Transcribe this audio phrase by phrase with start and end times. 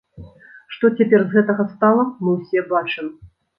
[0.75, 3.15] Што цяпер з гэтага стала, мы ўсе бачым.